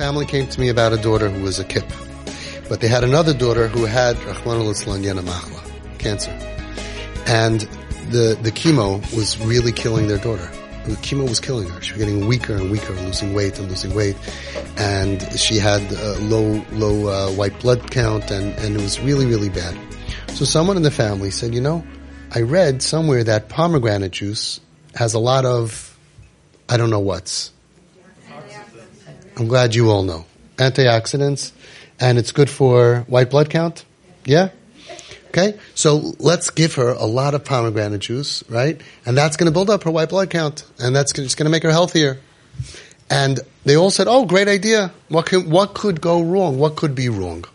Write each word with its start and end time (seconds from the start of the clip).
family 0.00 0.24
came 0.24 0.46
to 0.46 0.58
me 0.58 0.70
about 0.70 0.94
a 0.94 0.96
daughter 0.96 1.28
who 1.28 1.42
was 1.42 1.58
a 1.58 1.64
kip. 1.64 1.84
But 2.70 2.80
they 2.80 2.88
had 2.88 3.04
another 3.04 3.34
daughter 3.34 3.68
who 3.68 3.84
had 3.84 4.16
Rahman 5.26 5.60
cancer. 5.98 6.30
And 7.26 7.60
the, 8.08 8.34
the 8.40 8.50
chemo 8.50 8.98
was 9.14 9.38
really 9.40 9.72
killing 9.72 10.08
their 10.08 10.16
daughter. 10.16 10.50
The 10.86 10.96
chemo 11.02 11.28
was 11.28 11.38
killing 11.38 11.68
her. 11.68 11.82
She 11.82 11.92
was 11.92 12.02
getting 12.02 12.26
weaker 12.26 12.54
and 12.54 12.70
weaker, 12.70 12.94
losing 12.94 13.34
weight 13.34 13.58
and 13.58 13.68
losing 13.68 13.94
weight. 13.94 14.16
And 14.78 15.20
she 15.38 15.58
had 15.58 15.82
low, 16.22 16.64
low 16.72 17.08
uh, 17.08 17.30
white 17.32 17.60
blood 17.60 17.90
count 17.90 18.30
and, 18.30 18.58
and 18.60 18.76
it 18.76 18.80
was 18.80 18.98
really, 19.00 19.26
really 19.26 19.50
bad. 19.50 19.76
So 20.28 20.46
someone 20.46 20.78
in 20.78 20.82
the 20.82 20.90
family 20.90 21.30
said, 21.30 21.54
you 21.54 21.60
know, 21.60 21.84
I 22.34 22.40
read 22.40 22.80
somewhere 22.80 23.22
that 23.24 23.50
pomegranate 23.50 24.12
juice 24.12 24.60
has 24.94 25.12
a 25.12 25.18
lot 25.18 25.44
of, 25.44 25.94
I 26.70 26.78
don't 26.78 26.88
know 26.88 27.00
what's. 27.00 27.52
I'm 29.40 29.48
glad 29.48 29.74
you 29.74 29.90
all 29.90 30.02
know. 30.02 30.26
Antioxidants, 30.58 31.52
and 31.98 32.18
it's 32.18 32.30
good 32.30 32.50
for 32.50 33.06
white 33.08 33.30
blood 33.30 33.48
count. 33.48 33.86
Yeah? 34.26 34.50
Okay? 35.28 35.58
So 35.74 36.12
let's 36.18 36.50
give 36.50 36.74
her 36.74 36.90
a 36.90 37.06
lot 37.06 37.32
of 37.32 37.42
pomegranate 37.42 38.02
juice, 38.02 38.44
right? 38.50 38.78
And 39.06 39.16
that's 39.16 39.38
going 39.38 39.46
to 39.46 39.50
build 39.50 39.70
up 39.70 39.84
her 39.84 39.90
white 39.90 40.10
blood 40.10 40.28
count, 40.28 40.66
and 40.78 40.94
that's 40.94 41.14
just 41.14 41.38
going 41.38 41.46
to 41.46 41.50
make 41.50 41.62
her 41.62 41.70
healthier. 41.70 42.20
And 43.08 43.40
they 43.64 43.76
all 43.76 43.90
said, 43.90 44.08
oh, 44.08 44.26
great 44.26 44.46
idea. 44.46 44.92
What, 45.08 45.24
can, 45.24 45.48
what 45.48 45.72
could 45.72 46.02
go 46.02 46.20
wrong? 46.20 46.58
What 46.58 46.76
could 46.76 46.94
be 46.94 47.08
wrong? 47.08 47.46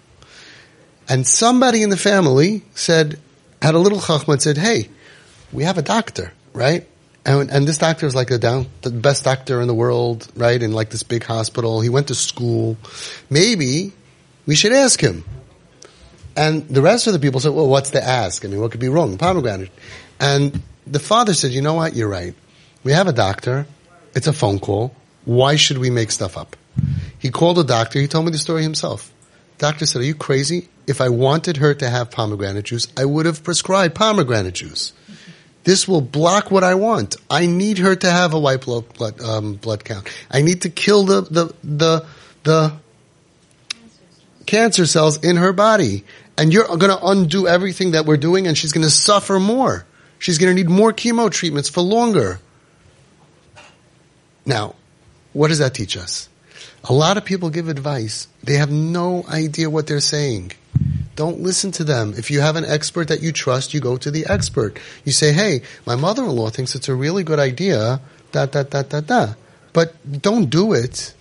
And 1.07 1.27
somebody 1.27 1.83
in 1.83 1.91
the 1.91 1.97
family 1.97 2.63
said, 2.73 3.19
had 3.61 3.75
a 3.75 3.79
little 3.79 3.99
chachma 3.99 4.33
and 4.33 4.41
said, 4.41 4.57
hey, 4.57 4.89
we 5.53 5.65
have 5.65 5.77
a 5.77 5.83
doctor, 5.83 6.33
right? 6.51 6.87
And, 7.25 7.49
and 7.49 7.67
this 7.67 7.79
doctor 7.79 8.05
is 8.05 8.13
like 8.13 8.29
a 8.29 8.37
down, 8.37 8.67
the 8.83 8.91
best 8.91 9.23
doctor 9.23 9.59
in 9.59 9.67
the 9.67 9.73
world, 9.73 10.27
right? 10.35 10.61
In 10.61 10.73
like 10.73 10.91
this 10.91 11.03
big 11.03 11.23
hospital. 11.23 11.81
He 11.81 11.89
went 11.89 12.09
to 12.09 12.15
school. 12.15 12.77
Maybe 13.29 13.93
we 14.45 14.55
should 14.55 14.71
ask 14.71 15.01
him. 15.01 15.23
And 16.37 16.67
the 16.67 16.81
rest 16.81 17.07
of 17.07 17.13
the 17.13 17.19
people 17.19 17.39
said, 17.39 17.53
well, 17.53 17.67
what's 17.67 17.89
the 17.89 18.03
ask? 18.03 18.45
I 18.45 18.47
mean, 18.47 18.59
what 18.59 18.71
could 18.71 18.79
be 18.79 18.89
wrong? 18.89 19.17
Pomegranate. 19.17 19.71
And 20.19 20.61
the 20.85 20.99
father 20.99 21.33
said, 21.33 21.51
you 21.51 21.61
know 21.61 21.73
what? 21.73 21.95
You're 21.95 22.09
right. 22.09 22.35
We 22.83 22.91
have 22.91 23.07
a 23.07 23.13
doctor. 23.13 23.65
It's 24.13 24.27
a 24.27 24.33
phone 24.33 24.59
call. 24.59 24.93
Why 25.23 25.55
should 25.55 25.79
we 25.79 25.89
make 25.89 26.11
stuff 26.11 26.37
up? 26.37 26.55
He 27.17 27.31
called 27.31 27.57
a 27.57 27.63
doctor. 27.63 27.99
He 27.99 28.07
told 28.07 28.25
me 28.25 28.31
the 28.31 28.37
story 28.37 28.61
himself. 28.61 29.11
Doctor 29.57 29.85
said, 29.85 30.01
are 30.01 30.05
you 30.05 30.13
crazy? 30.13 30.69
If 30.85 31.01
I 31.01 31.09
wanted 31.09 31.57
her 31.57 31.73
to 31.73 31.89
have 31.89 32.11
pomegranate 32.11 32.65
juice, 32.65 32.87
I 32.95 33.05
would 33.05 33.25
have 33.25 33.43
prescribed 33.43 33.95
pomegranate 33.95 34.53
juice. 34.53 34.93
This 35.65 35.87
will 35.87 36.01
block 36.01 36.51
what 36.51 36.63
I 36.63 36.75
want. 36.75 37.15
I 37.29 37.47
need 37.47 37.79
her 37.79 37.95
to 37.95 38.09
have 38.09 38.33
a 38.33 38.39
white 38.39 38.61
blood, 38.61 38.93
blood, 38.93 39.19
um, 39.19 39.55
blood 39.55 39.83
count. 39.83 40.07
I 40.29 40.43
need 40.43 40.61
to 40.61 40.69
kill 40.69 41.03
the, 41.03 41.21
the, 41.21 41.53
the, 41.63 42.05
the 42.43 42.73
cancer 44.45 44.85
cells 44.85 45.23
in 45.23 45.37
her 45.37 45.53
body. 45.53 46.03
And 46.37 46.53
you're 46.53 46.65
going 46.67 46.95
to 46.95 47.03
undo 47.03 47.47
everything 47.47 47.91
that 47.91 48.05
we're 48.05 48.17
doing 48.17 48.45
and 48.45 48.55
she's 48.55 48.73
going 48.73 48.83
to 48.83 48.91
suffer 48.91 49.39
more. 49.39 49.85
She's 50.19 50.37
going 50.37 50.55
to 50.55 50.63
need 50.63 50.69
more 50.69 50.93
chemo 50.93 51.31
treatments 51.31 51.67
for 51.67 51.81
longer. 51.81 52.39
Now, 54.45 54.75
what 55.33 55.47
does 55.47 55.59
that 55.59 55.73
teach 55.73 55.97
us? 55.97 56.29
A 56.83 56.93
lot 56.93 57.17
of 57.17 57.25
people 57.25 57.49
give 57.49 57.69
advice. 57.69 58.27
They 58.43 58.57
have 58.57 58.71
no 58.71 59.25
idea 59.27 59.71
what 59.71 59.87
they're 59.87 59.99
saying. 59.99 60.51
Don't 61.15 61.39
listen 61.39 61.71
to 61.73 61.83
them. 61.83 62.13
If 62.17 62.29
you 62.29 62.41
have 62.41 62.57
an 62.57 62.65
expert 62.65 63.07
that 63.07 63.21
you 63.21 63.31
trust, 63.31 63.73
you 63.73 63.79
go 63.79 63.95
to 63.97 64.11
the 64.11 64.25
expert. 64.27 64.77
You 65.05 65.11
say, 65.11 65.31
hey, 65.31 65.61
my 65.85 65.95
mother-in-law 65.95 66.49
thinks 66.49 66.75
it's 66.75 66.89
a 66.89 66.95
really 66.95 67.23
good 67.23 67.39
idea, 67.39 68.01
da, 68.31 68.45
da, 68.45 68.63
da, 68.63 68.83
da, 68.83 68.99
da. 68.99 69.33
But 69.71 70.21
don't 70.21 70.49
do 70.49 70.73
it. 70.73 71.13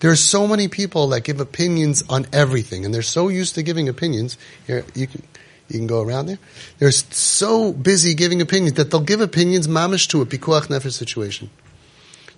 There 0.00 0.10
are 0.10 0.16
so 0.16 0.46
many 0.46 0.68
people 0.68 1.08
that 1.08 1.22
give 1.22 1.40
opinions 1.40 2.04
on 2.08 2.26
everything, 2.32 2.84
and 2.84 2.92
they're 2.92 3.02
so 3.02 3.28
used 3.28 3.54
to 3.56 3.62
giving 3.62 3.88
opinions. 3.88 4.36
Here, 4.66 4.84
you 4.94 5.06
can, 5.06 5.22
you 5.68 5.78
can 5.78 5.86
go 5.86 6.02
around 6.02 6.26
there. 6.26 6.38
They're 6.78 6.90
so 6.92 7.72
busy 7.72 8.14
giving 8.14 8.40
opinions 8.40 8.76
that 8.76 8.90
they'll 8.90 9.00
give 9.00 9.20
opinions 9.20 9.66
mamish 9.66 10.08
to 10.08 10.20
a 10.20 10.26
pikuach 10.26 10.66
nefesh 10.66 10.92
situation. 10.92 11.50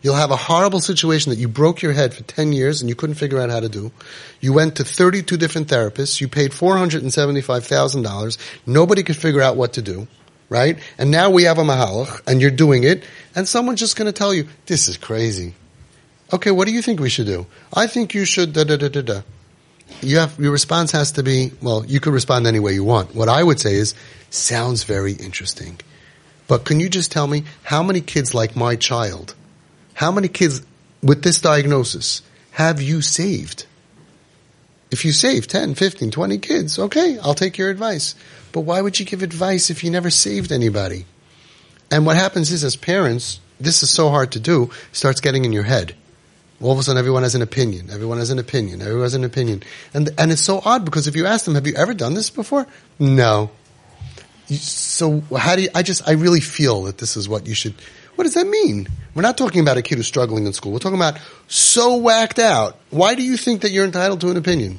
You'll 0.07 0.15
have 0.15 0.31
a 0.31 0.37
horrible 0.37 0.79
situation 0.79 1.31
that 1.31 1.39
you 1.41 1.49
broke 1.49 1.83
your 1.83 1.93
head 1.93 2.15
for 2.15 2.23
10 2.23 2.53
years 2.53 2.81
and 2.81 2.89
you 2.89 2.95
couldn't 2.95 3.17
figure 3.17 3.41
out 3.41 3.51
how 3.51 3.59
to 3.59 3.69
do. 3.69 3.91
You 4.41 4.53
went 4.53 4.77
to 4.77 4.85
32 4.85 5.37
different 5.37 5.67
therapists. 5.67 6.21
You 6.21 6.29
paid 6.29 6.53
$475,000. 6.53 8.39
Nobody 8.67 9.03
could 9.03 9.17
figure 9.17 9.43
out 9.43 9.57
what 9.57 9.73
to 9.73 9.83
do. 9.83 10.07
Right? 10.49 10.79
And 10.97 11.11
now 11.11 11.31
we 11.31 11.43
have 11.43 11.59
a 11.59 11.65
mahalach 11.65 12.23
and 12.25 12.41
you're 12.41 12.53
doing 12.53 12.85
it 12.85 13.03
and 13.35 13.49
someone's 13.49 13.81
just 13.81 13.97
going 13.97 14.07
to 14.07 14.13
tell 14.13 14.33
you, 14.33 14.47
this 14.67 14.87
is 14.87 14.97
crazy. 14.97 15.55
Okay, 16.33 16.53
what 16.53 16.69
do 16.69 16.73
you 16.73 16.83
think 16.83 17.01
we 17.01 17.11
should 17.11 17.27
do? 17.27 17.47
I 17.75 17.89
think 17.89 18.15
you 18.15 18.25
should 18.25 18.53
da 18.53 18.63
da 18.63 18.77
da 18.77 18.87
da 18.87 19.03
da. 19.03 19.23
You 20.03 20.19
have, 20.19 20.39
your 20.39 20.53
response 20.53 20.93
has 20.93 21.11
to 21.19 21.25
be, 21.25 21.51
well, 21.61 21.85
you 21.85 21.99
could 21.99 22.13
respond 22.13 22.47
any 22.47 22.61
way 22.61 22.75
you 22.75 22.85
want. 22.85 23.13
What 23.13 23.29
I 23.29 23.43
would 23.43 23.59
say 23.59 23.75
is, 23.75 23.97
sounds 24.31 24.85
very 24.85 25.15
interesting. 25.15 25.81
But 26.47 26.65
can 26.65 26.79
you 26.79 26.89
just 26.89 27.11
tell 27.11 27.27
me 27.27 27.43
how 27.65 27.83
many 27.83 28.03
kids 28.03 28.35
like 28.35 28.55
my 28.55 28.77
child 28.77 29.35
how 29.97 30.13
many 30.13 30.29
kids 30.29 30.61
with 31.03 31.23
this 31.23 31.41
diagnosis 31.41 32.21
have 32.51 32.83
you 32.83 33.01
saved? 33.01 33.65
If 34.91 35.07
you 35.07 35.13
save 35.13 35.49
10, 35.49 35.75
15, 35.75 36.11
20 36.11 36.39
kids, 36.39 36.79
okay, 36.79 37.19
I'll 37.23 37.35
take 37.35 37.57
your 37.57 37.71
advice. 37.71 38.15
But 38.53 38.61
why 38.61 38.83
would 38.83 39.01
you 39.01 39.07
give 39.07 39.23
advice 39.23 39.71
if 39.71 39.83
you 39.83 39.91
never 39.91 40.11
saved 40.11 40.53
anybody? 40.53 41.07
And 41.91 42.05
what 42.05 42.17
happens 42.17 42.53
is 42.53 42.63
as 42.63 42.77
parents, 42.77 43.41
this 43.59 43.83
is 43.83 43.91
so 43.91 44.11
hard 44.11 44.33
to 44.33 44.41
do, 44.41 44.71
starts 44.93 45.21
getting 45.21 45.47
in 45.47 45.53
your 45.53 45.63
head. 45.63 45.95
All 46.61 46.73
of 46.73 46.79
a 46.79 46.83
sudden 46.83 46.99
everyone 46.99 47.23
has 47.23 47.35
an 47.35 47.41
opinion. 47.41 47.89
Everyone 47.91 48.19
has 48.19 48.29
an 48.29 48.39
opinion. 48.39 48.83
Everyone 48.83 49.03
has 49.03 49.15
an 49.15 49.25
opinion. 49.25 49.63
And, 49.95 50.11
and 50.19 50.31
it's 50.31 50.43
so 50.43 50.61
odd 50.63 50.85
because 50.85 51.09
if 51.09 51.17
you 51.17 51.25
ask 51.25 51.47
them, 51.47 51.55
have 51.55 51.67
you 51.67 51.75
ever 51.75 51.95
done 51.95 52.13
this 52.13 52.29
before? 52.29 52.67
No. 52.99 53.51
So 54.51 55.23
how 55.35 55.57
do 55.57 55.63
you, 55.63 55.71
I 55.75 55.83
just, 55.83 56.07
I 56.07 56.13
really 56.13 56.41
feel 56.41 56.83
that 56.83 56.99
this 56.99 57.17
is 57.17 57.31
what 57.31 57.47
you 57.47 57.55
should, 57.55 57.75
what 58.15 58.25
does 58.25 58.35
that 58.35 58.47
mean? 58.47 58.89
We're 59.17 59.23
not 59.23 59.39
talking 59.39 59.63
about 59.63 59.79
a 59.79 59.83
kid 59.83 59.97
who's 59.97 60.07
struggling 60.07 60.45
in 60.45 60.53
school. 60.53 60.73
We're 60.73 60.79
talking 60.79 60.99
about 60.99 61.19
so 61.49 61.97
whacked 61.97 62.39
out. 62.39 62.77
Why 62.91 63.15
do 63.15 63.23
you 63.23 63.39
think 63.39 63.63
that 63.63 63.71
you're 63.71 63.87
entitled 63.87 64.21
to 64.21 64.31
an 64.31 64.37
opinion? 64.37 64.79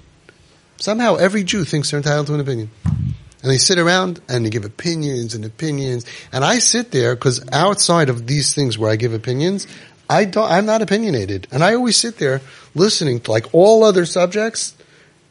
Somehow 0.78 1.16
every 1.16 1.44
Jew 1.44 1.66
thinks 1.66 1.90
they're 1.90 1.98
entitled 1.98 2.28
to 2.28 2.36
an 2.36 2.40
opinion. 2.40 2.70
And 2.86 3.52
they 3.52 3.58
sit 3.58 3.80
around 3.80 4.22
and 4.30 4.46
they 4.46 4.52
give 4.52 4.64
opinions 4.64 5.34
and 5.34 5.44
opinions. 5.44 6.06
And 6.32 6.46
I 6.46 6.60
sit 6.60 6.92
there 6.92 7.16
because 7.16 7.44
outside 7.52 8.10
of 8.10 8.28
these 8.28 8.54
things 8.54 8.78
where 8.78 8.92
I 8.92 8.96
give 8.96 9.12
opinions, 9.12 9.66
I 10.08 10.26
don't, 10.26 10.52
I'm 10.52 10.68
not 10.68 10.84
opinionated. 10.84 11.48
And 11.52 11.64
I 11.64 11.74
always 11.74 11.98
sit 11.98 12.18
there 12.18 12.42
listening 12.76 13.22
to 13.22 13.32
like 13.32 13.56
all 13.56 13.84
other 13.84 14.06
subjects 14.06 14.76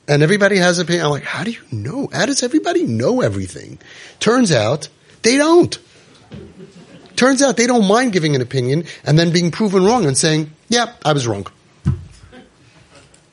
and 0.09 0.25
everybody 0.25 0.57
has 0.57 0.81
opinion. 0.81 1.05
I'm 1.05 1.13
like, 1.13 1.23
how 1.23 1.45
do 1.45 1.53
you 1.53 1.63
know? 1.71 2.09
How 2.13 2.27
does 2.27 2.43
everybody 2.43 2.83
know 2.83 3.21
everything? 3.21 3.79
Turns 4.19 4.51
out 4.51 4.89
they 5.23 5.37
don't. 5.37 5.79
Turns 7.17 7.43
out 7.43 7.57
they 7.57 7.67
don't 7.67 7.87
mind 7.87 8.13
giving 8.13 8.35
an 8.35 8.43
opinion 8.43 8.85
and 9.05 9.19
then 9.19 9.33
being 9.33 9.51
proven 9.51 9.85
wrong 9.85 10.05
and 10.05 10.17
saying, 10.17 10.51
yeah, 10.69 10.93
I 11.05 11.13
was 11.13 11.27
wrong. 11.27 11.47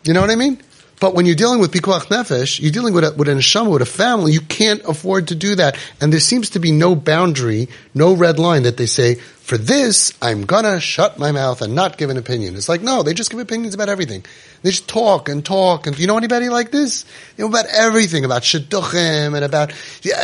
You 0.04 0.14
know 0.14 0.22
what 0.22 0.30
I 0.30 0.36
mean? 0.36 0.62
But 1.04 1.16
when 1.16 1.26
you're 1.26 1.36
dealing 1.36 1.60
with 1.60 1.74
pikuach 1.74 2.06
nefesh, 2.06 2.62
you're 2.62 2.72
dealing 2.72 2.94
with 2.94 3.04
a, 3.04 3.12
with 3.12 3.28
a 3.28 3.34
neshama, 3.34 3.72
with 3.72 3.82
a 3.82 3.86
family, 3.86 4.32
you 4.32 4.40
can't 4.40 4.82
afford 4.86 5.28
to 5.28 5.36
do 5.36 5.54
that. 5.56 5.78
And 6.00 6.14
there 6.14 6.22
seems 6.22 6.52
to 6.52 6.60
be 6.60 6.72
no 6.72 6.96
boundary, 6.96 7.68
no 7.94 8.14
red 8.14 8.40
line 8.40 8.64
that 8.64 8.78
they 8.78 8.86
say, 8.86 9.16
for 9.16 9.58
this, 9.58 10.14
I'm 10.22 10.46
gonna 10.46 10.80
shut 10.80 11.20
my 11.20 11.34
mouth 11.34 11.62
and 11.62 11.76
not 11.76 11.98
give 11.98 12.10
an 12.10 12.16
opinion. 12.16 12.56
It's 12.56 12.70
like, 12.70 12.82
no, 12.82 13.04
they 13.04 13.14
just 13.14 13.32
give 13.32 13.42
opinions 13.42 13.74
about 13.74 13.90
everything. 13.90 14.24
They 14.62 14.70
just 14.70 14.88
talk 14.88 15.28
and 15.28 15.46
talk. 15.46 15.88
And 15.88 16.00
you 16.00 16.08
know 16.08 16.16
anybody 16.16 16.48
like 16.48 16.72
this? 16.72 17.04
They 17.36 17.44
know 17.44 17.50
about 17.50 17.66
everything, 17.66 18.24
about 18.24 18.44
shidduchim 18.44 19.36
and 19.36 19.44
about 19.44 19.74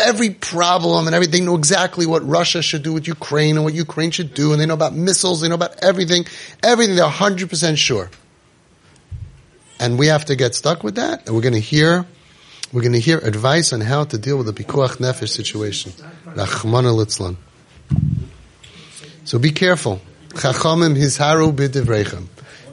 every 0.05 0.29
problem 0.29 1.07
and 1.07 1.13
everything. 1.13 1.41
They 1.41 1.45
know 1.45 1.57
exactly 1.57 2.05
what 2.05 2.25
Russia 2.25 2.61
should 2.61 2.83
do 2.83 2.93
with 2.93 3.05
Ukraine 3.05 3.57
and 3.57 3.65
what 3.65 3.73
Ukraine 3.73 4.11
should 4.11 4.33
do. 4.33 4.53
And 4.53 4.61
they 4.61 4.65
know 4.65 4.75
about 4.75 4.95
missiles. 4.95 5.41
They 5.41 5.49
know 5.49 5.55
about 5.55 5.83
everything. 5.83 6.23
Everything. 6.63 6.95
They're 6.95 7.03
100% 7.03 7.75
sure. 7.75 8.09
And 9.79 9.97
we 9.97 10.07
have 10.07 10.25
to 10.25 10.35
get 10.35 10.55
stuck 10.55 10.83
with 10.83 10.95
that. 10.95 11.25
And 11.25 11.35
we're 11.35 11.41
going 11.41 11.53
to 11.53 11.59
hear, 11.59 12.05
we're 12.73 12.81
going 12.81 12.93
to 12.93 12.99
hear 12.99 13.17
advice 13.17 13.71
on 13.73 13.81
how 13.81 14.03
to 14.03 14.17
deal 14.17 14.37
with 14.37 14.47
the 14.47 14.53
pikuach 14.53 14.97
nefesh 14.97 15.29
situation. 15.29 15.91
Litzlan. 16.35 17.37
So 19.23 19.39
be 19.39 19.51
careful. 19.51 20.01
Chachamim. 20.29 20.95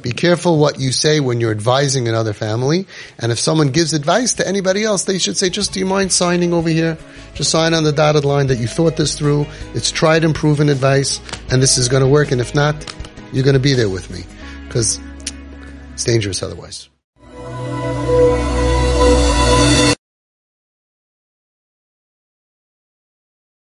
Be 0.03 0.13
careful 0.13 0.59
what 0.59 0.79
you 0.79 0.93
say 0.93 1.21
when 1.21 1.41
you're 1.41 1.51
advising 1.51 2.07
another 2.07 2.33
family. 2.33 2.87
And 3.19 3.33
if 3.33 3.41
someone 3.41 3.69
gives 3.69 3.93
advice 3.93 4.35
to 4.35 4.47
anybody 4.47 4.85
else, 4.85 5.05
they 5.05 5.19
should 5.19 5.37
say, 5.37 5.51
just 5.51 5.73
do 5.73 5.81
you 5.81 5.87
mind 5.87 6.13
signing 6.13 6.53
over 6.53 6.69
here? 6.69 6.97
Just 7.35 7.51
sign 7.51 7.75
on 7.75 7.83
the 7.83 7.93
dotted 7.93 8.25
line 8.25 8.47
that 8.47 8.59
you 8.59 8.69
thought 8.69 8.97
this 8.97 9.19
through. 9.19 9.47
It's 9.75 9.91
tried 9.91 10.25
and 10.25 10.35
proven 10.35 10.69
advice 10.69 11.21
and 11.51 11.63
this 11.63 11.77
is 11.77 11.89
going 11.89 12.03
to 12.03 12.09
work. 12.09 12.31
And 12.31 12.41
if 12.41 12.55
not, 12.55 12.77
you're 13.33 13.45
going 13.45 13.55
to 13.55 13.61
be 13.61 13.75
there 13.75 13.89
with 13.89 14.11
me 14.11 14.25
because 14.69 15.01
it's 15.93 16.05
dangerous 16.05 16.43
otherwise. 16.43 16.89